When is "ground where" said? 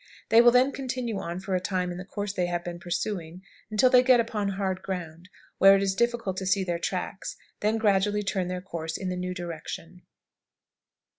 4.81-5.75